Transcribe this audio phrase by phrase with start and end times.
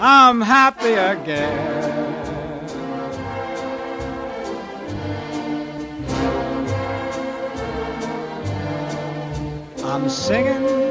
[0.00, 1.88] I'm happy again.
[9.82, 10.87] I'm singing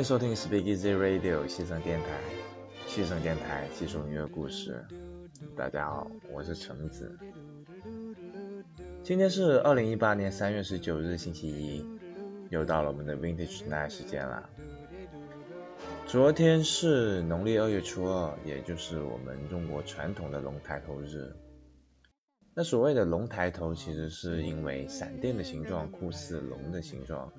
[0.00, 2.06] 欢迎收听 Speak Easy Radio 西城电台，
[2.86, 4.82] 西城电台技术音乐故事。
[5.54, 7.14] 大家好，我是橙子。
[9.02, 11.84] 今天是二零一八年三月十九日星期一，
[12.48, 14.48] 又到了我们的 Vintage Night 时间了。
[16.06, 21.30] 昨天是农历二月初二，也就是我们中国传统的龙抬头日。
[22.60, 27.32] 那所谓的龙抬头，其实是因为闪电的形状酷似龙的形状，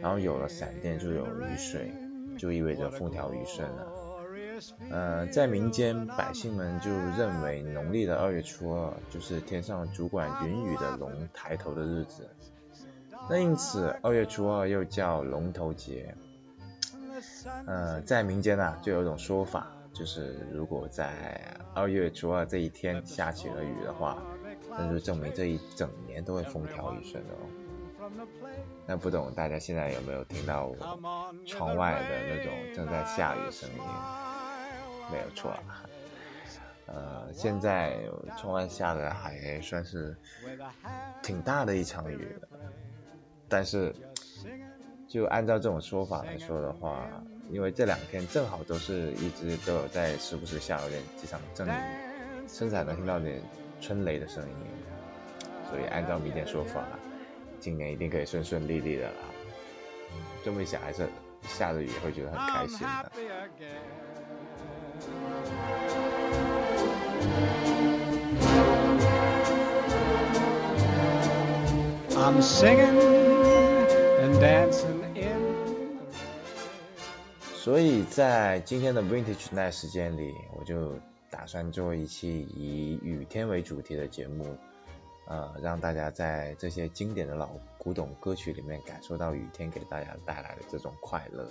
[0.00, 1.92] 然后有了闪电就有雨水，
[2.38, 3.92] 就意味着风调雨顺了。
[4.92, 12.30] 呃，在民间百姓们就认为农历的二月初二就是天上主管云雨的龙抬头的日子，
[13.28, 16.14] 那因此二月初二又叫龙头节。
[17.66, 24.22] 呃，在民间呢、就有一种说法，就是如果在二月初二这一天下起了雨的话，
[24.78, 28.10] 那就证明这一整年都会风调雨顺的哦。
[28.86, 30.76] 那不懂大家现在有没有听到我
[31.46, 33.78] 窗外的那种正在下雨声音？
[35.10, 35.84] 没有错啊。
[36.86, 37.98] 呃，现在
[38.38, 40.14] 窗外下的还算是
[41.22, 42.36] 挺大的一场雨，
[43.48, 43.94] 但是
[45.08, 47.08] 就按照这种说法来说的话，
[47.48, 51.72] 因为这两天正好都是一直都有在时不时下有点几场阵雨，
[52.46, 53.42] 甚至还能听到点
[53.80, 54.56] 春雷的声音，
[55.70, 56.84] 所以按照民间说法，
[57.60, 59.14] 今年一定可以顺顺利利的啦。
[60.44, 61.08] 这么一想，还是
[61.42, 63.10] 下着雨会觉得很开心的。
[72.16, 72.96] I'm singing
[74.22, 75.54] and dancing in.
[77.54, 80.98] 所以在今天的 Vintage Night 时间里，我就
[81.36, 84.56] 打算做一期以雨天为主题的节目，
[85.26, 91.50] 呃，让大家在这些经典的老古董歌曲里面感受到雨天给大家带来的这种快乐。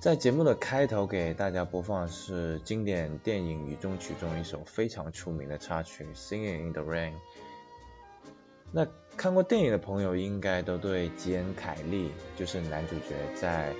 [0.00, 7.12] 在节目的开头给大家播放是经典电影《雨中曲》中一首非常出名的插曲《Singing in the Rain》。
[8.72, 8.86] 那
[9.18, 13.74] 看过电影的朋友应该都对吉恩·凯利，就是男主角在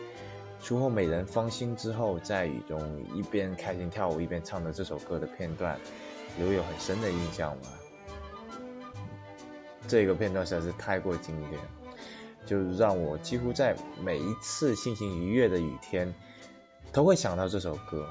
[0.62, 5.79] 出后美人芳心之后，在雨中一边开心跳舞一边唱的这首歌的片段，
[6.38, 7.69] 留有很深的印象吧。
[9.88, 11.61] 这个片段实在是太过经典，
[12.47, 16.14] 就让我几乎在每一次心情愉悦的雨天，
[16.93, 18.09] 都会想到这首歌。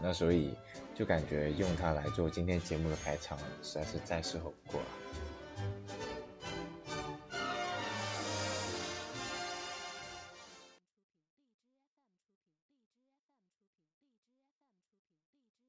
[0.00, 0.54] 那所以
[0.94, 4.86] 就感觉用它来做今天节目的开场，实在是再适合不过了。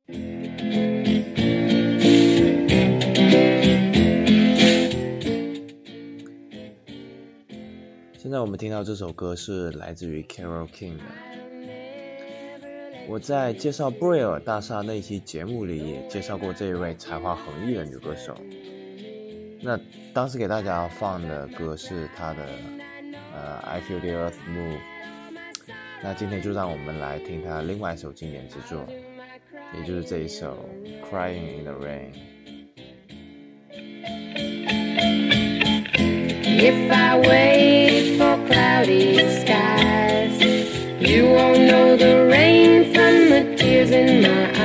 [0.05, 0.15] 现
[8.29, 11.03] 在我们听到这首歌是来自于 Carol King 的。
[13.07, 18.35] 我在介绍布瑞尔大厦那期节目里也介绍过这一位才华横溢的女歌手。
[19.61, 19.79] 那
[20.13, 22.45] 当时给大家放的歌是她的
[23.33, 24.79] 呃 I Feel the Earth Move。
[26.01, 28.85] 那今天就让我们来听她另外一首经典之作，
[29.75, 30.69] 也就是这一首
[31.11, 32.12] Crying in the Rain。
[36.61, 40.43] If I wait for cloudy skies,
[41.00, 44.62] you won't know the rain from the tears in my eyes.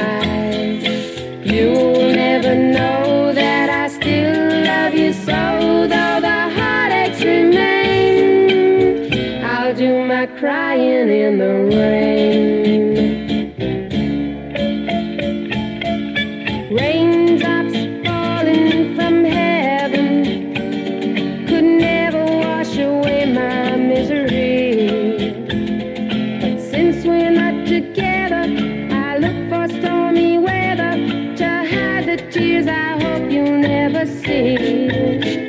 [33.31, 35.48] you never see.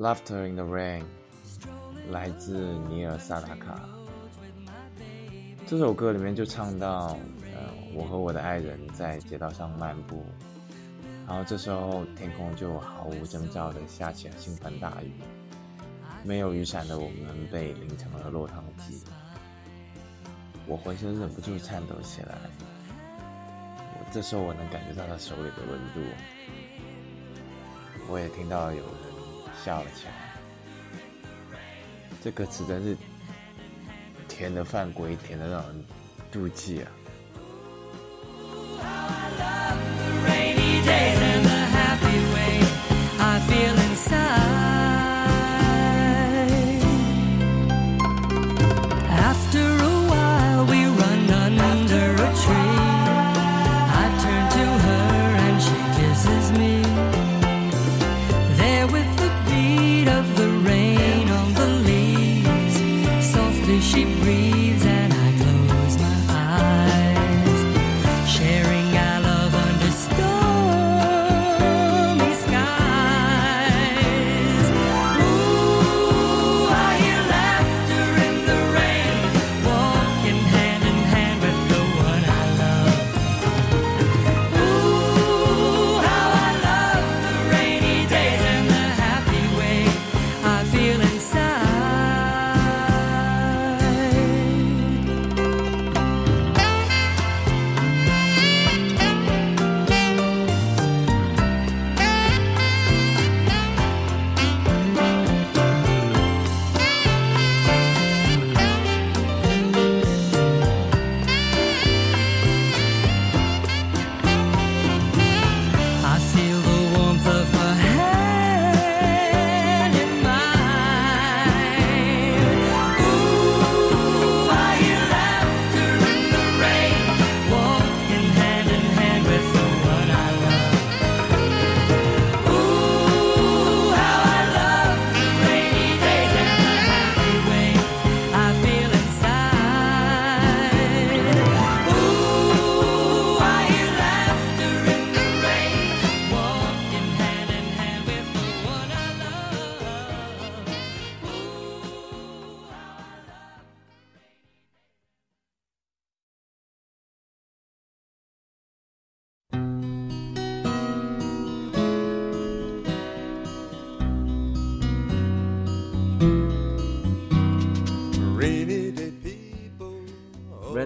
[0.00, 1.04] Laughter in the Rain，
[2.10, 2.56] 来自
[2.88, 3.86] 尼尔·萨达卡。
[5.66, 7.18] 这首歌里面就唱到，
[7.52, 10.24] 呃，我和我的爱人在街道上漫步，
[11.28, 15.12] 然后这时候天空就毫无征兆的下起了倾盆大雨，
[16.24, 19.02] 没有雨伞的我们被淋成了落汤鸡，
[20.66, 22.38] 我浑身忍不住颤抖起来。
[24.10, 26.00] 这时候我能感觉到他手里的温度，
[28.08, 28.82] 我也听到有
[29.64, 30.12] 笑了起来。
[32.22, 32.96] 这歌词真是
[34.28, 35.84] 甜的犯规，甜的让人
[36.32, 36.90] 妒忌啊！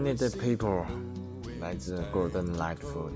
[0.05, 0.85] Rainy Day People
[1.63, 3.13] 来自 Golden Lightfoot。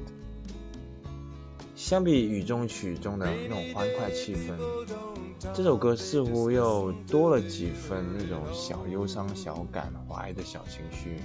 [1.77, 4.57] 相比雨中曲中的那种欢快气氛，
[5.53, 11.21] 这首歌似乎又多了几分那种小忧伤、小感怀的小情绪。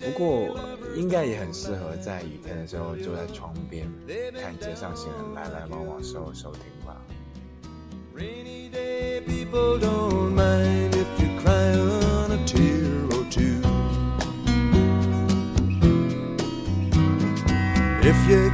[0.00, 0.58] 不过，
[0.96, 3.86] 应该也很适合在雨天的时候坐在窗边，
[4.40, 6.96] 看街上行人来来往往时候收听吧。
[8.16, 10.91] Rainy day people don't mind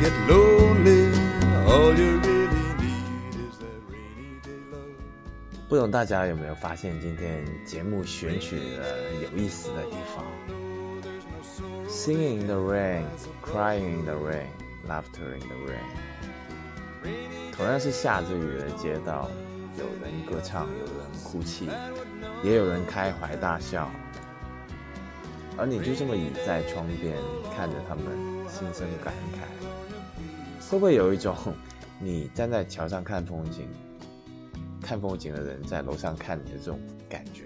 [0.09, 1.13] get lonely,
[1.67, 4.89] all you really need is that rainy day love.
[5.69, 10.25] 不懂大家有没有发现今天节目选取的有意思的地方
[11.89, 13.05] ？Singing in the rain,
[13.43, 14.47] crying in the rain,
[14.89, 15.85] laughter in the rain。
[17.53, 19.31] 同样是下着雨的街道，
[19.77, 21.69] 有人歌唱，有人哭泣，
[22.43, 23.91] 也有人开怀大笑。
[25.59, 27.15] 而你就这么倚在窗边，
[27.55, 28.05] 看着他们，
[28.49, 29.39] 心生感慨，
[30.71, 31.35] 会不会有一种
[31.99, 33.67] 你站在桥上看风景，
[34.83, 37.45] 看风景的人在楼上看你的这种感觉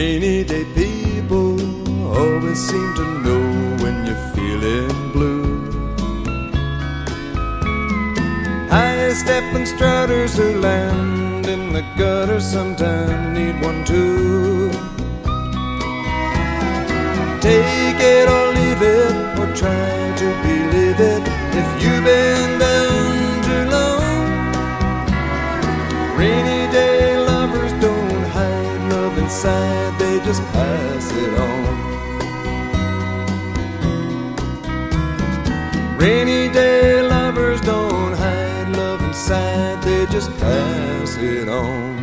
[0.00, 1.60] Rainy day people
[2.08, 3.44] always seem to know
[3.82, 5.70] when you're feeling blue.
[8.70, 14.70] High stepping strutters who land in the gutter sometimes need one too.
[17.42, 21.22] Take it or leave it, or try to believe it
[21.60, 24.30] if you've been down too long.
[26.16, 26.59] Rainy
[29.42, 31.64] they just pass it on.
[35.98, 41.99] Rainy day lovers don't hide love inside, they just pass it on.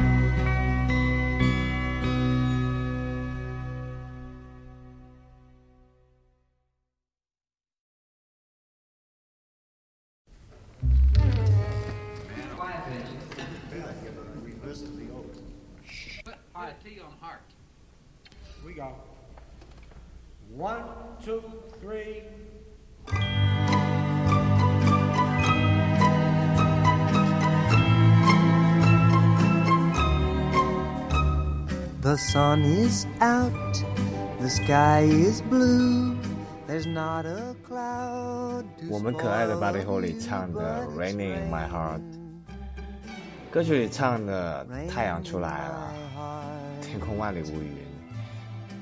[32.08, 36.16] the sun is out，the sky is blue。
[38.90, 42.00] 我们可爱的 buddy，holy 唱的 Raining my heart，
[43.52, 45.94] 歌曲里唱的太阳出来了，
[46.82, 47.76] 天空万里无云。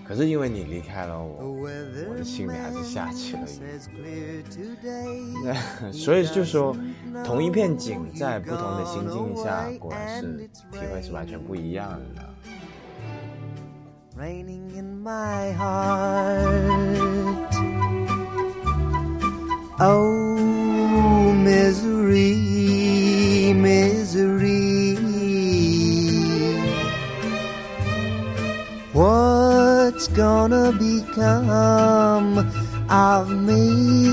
[0.07, 3.41] 可是因为你离开了我，我的心里还是下起了
[4.03, 4.43] 雨。
[5.91, 6.77] 所以就说，
[7.23, 12.23] 同一片景，在不同的心境下，果然是体会是完全不一样的。
[14.15, 17.53] Raining in my heart.
[19.79, 22.33] Oh, misery,
[23.53, 24.95] misery.
[28.93, 32.49] What's gonna become
[32.89, 34.05] of me?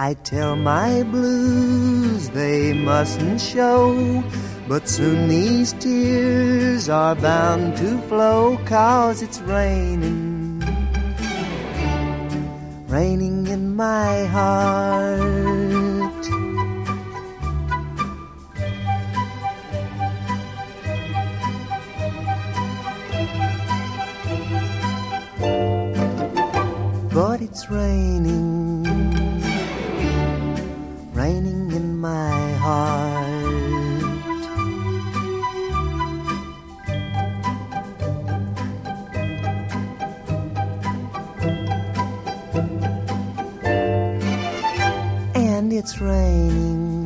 [0.00, 4.22] I tell my blues they mustn't show,
[4.68, 10.60] but soon these tears are bound to flow, cause it's raining,
[12.86, 15.18] raining in my heart.
[27.14, 28.84] But it's raining,
[31.14, 33.17] raining in my heart.
[46.00, 47.04] Raining,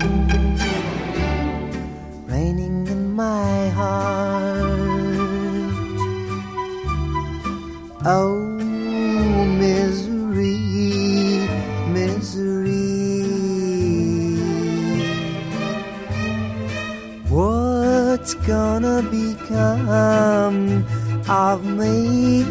[2.27, 4.73] raining in my heart.
[8.05, 8.37] Oh,
[9.59, 10.59] misery,
[11.89, 12.73] misery.
[17.33, 19.89] what's gonna become
[21.29, 22.43] of me.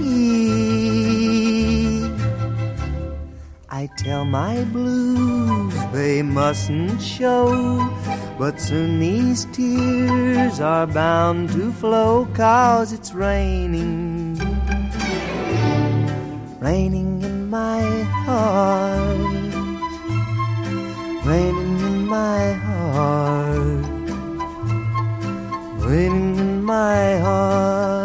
[3.82, 7.90] I tell my blues they mustn't show,
[8.38, 14.38] but soon these tears are bound to flow, cause it's raining,
[16.60, 17.82] raining in my
[18.22, 19.18] heart,
[21.26, 23.86] raining in my heart,
[25.80, 28.01] raining in my heart.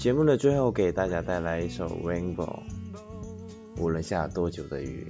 [0.00, 2.34] 节目的最后，给大家带来一首《Rainbow》。
[3.76, 5.06] 无论下多久的雨，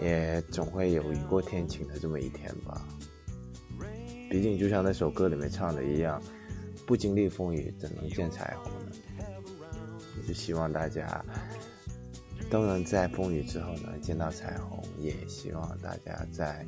[0.00, 2.80] 也总会有雨过天晴的这么一天吧。
[4.30, 6.18] 毕竟，就像那首歌里面唱的一样，
[6.86, 8.92] 不经历风雨，怎能见彩虹呢？
[10.16, 11.22] 也是希望大家
[12.48, 16.66] 都能在风雨之后呢见到彩虹，也希望大家在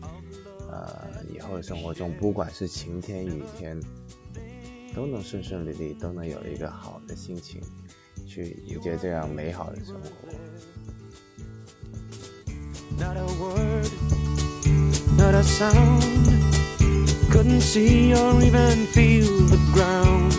[0.71, 1.03] 呃
[1.35, 3.81] 以后的生活中，不管是晴天雨天，
[4.99, 7.63] 都能顺顺利利，都能有一个好的心情
[8.27, 10.11] 去迎接这样美好的生活。
[12.99, 13.87] Not a word,
[15.17, 16.03] not a sound.
[17.31, 20.35] Couldn't see or even feel the ground.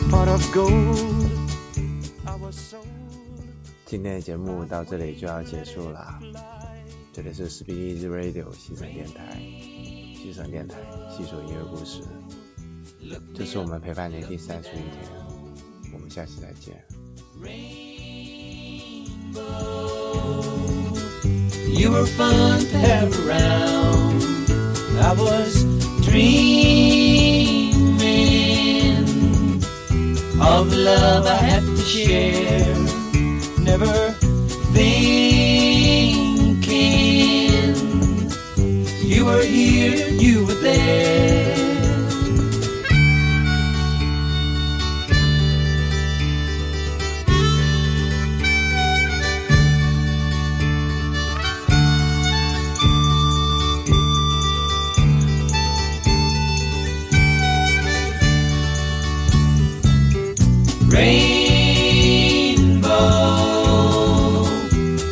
[0.00, 1.30] A pot of gold.
[2.24, 2.84] I was sold.
[3.84, 6.18] 今天的节目到这里就要结束了，
[7.12, 9.40] 这里是 Speak Easy Radio 西城电台，
[10.16, 10.78] 西城电台
[11.16, 12.02] 细说音乐故事，
[13.33, 15.09] 这是我们陪伴您第三十一天，
[15.93, 16.83] 我们下期再见。
[21.73, 24.21] You were fun to have around.
[24.99, 25.63] I was
[26.01, 26.91] dreaming
[30.39, 32.75] of the love I had to share.
[33.63, 34.13] Never
[60.96, 62.88] Rainbow,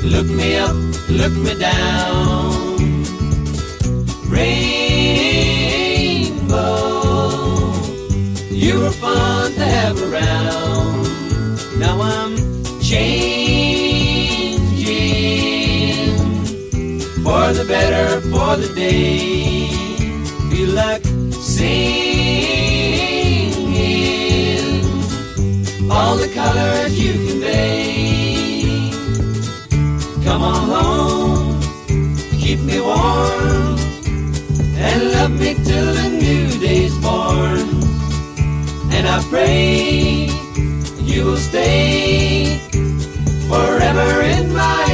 [0.03, 0.75] look me up,
[1.11, 2.79] look me down.
[4.27, 4.95] Rainbow,
[8.51, 11.07] you were fun to have around.
[11.79, 12.35] Now I'm
[12.81, 13.75] changing
[17.23, 19.69] for the better, for the day.
[20.51, 22.04] Feel like singing
[25.95, 28.91] all the colors you convey.
[30.25, 31.61] Come on home,
[32.43, 33.79] keep me warm,
[34.87, 37.67] and love me till the new day's born.
[38.97, 40.29] And I pray
[41.11, 42.59] you will stay
[43.49, 44.94] forever in my